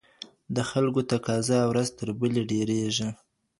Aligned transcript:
د 0.55 0.57
خلګو 0.69 1.01
تقاضا 1.11 1.59
ورځ 1.71 1.87
تر 1.99 2.09
بلې 2.19 2.43
ډېریږي. 2.51 3.09